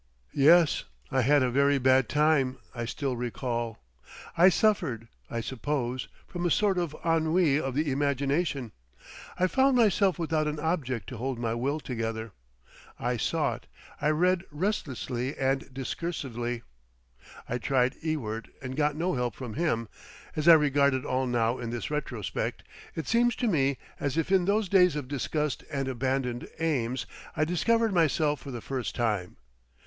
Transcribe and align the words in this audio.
Yes, 0.33 0.83
I 1.11 1.21
had 1.21 1.43
a 1.43 1.51
very 1.51 1.77
bad 1.77 2.09
time—I 2.09 2.85
still 2.85 3.15
recall. 3.15 3.77
I 4.35 4.49
suffered, 4.49 5.07
I 5.29 5.41
suppose, 5.41 6.07
from 6.27 6.43
a 6.43 6.49
sort 6.49 6.79
of 6.79 6.95
ennui 7.05 7.59
of 7.61 7.75
the 7.75 7.91
imagination. 7.91 8.71
I 9.37 9.45
found 9.45 9.77
myself 9.77 10.17
without 10.17 10.47
an 10.47 10.59
object 10.59 11.05
to 11.09 11.17
hold 11.17 11.37
my 11.37 11.53
will 11.53 11.79
together. 11.79 12.31
I 12.99 13.15
sought. 13.17 13.67
I 14.01 14.09
read 14.09 14.43
restlessly 14.49 15.37
and 15.37 15.71
discursively. 15.71 16.63
I 17.47 17.59
tried 17.59 17.93
Ewart 18.01 18.47
and 18.59 18.75
got 18.75 18.95
no 18.95 19.13
help 19.13 19.35
from 19.35 19.53
him. 19.53 19.87
As 20.35 20.47
I 20.47 20.53
regard 20.53 20.95
it 20.95 21.05
all 21.05 21.27
now 21.27 21.59
in 21.59 21.69
this 21.69 21.91
retrospect, 21.91 22.63
it 22.95 23.07
seems 23.07 23.35
to 23.35 23.47
me 23.47 23.77
as 23.99 24.17
if 24.17 24.31
in 24.31 24.45
those 24.45 24.67
days 24.67 24.95
of 24.95 25.07
disgust 25.07 25.63
and 25.71 25.87
abandoned 25.87 26.47
aims 26.57 27.05
I 27.37 27.45
discovered 27.45 27.93
myself 27.93 28.39
for 28.41 28.49
the 28.49 28.61
first 28.61 28.95
time. 28.95 29.37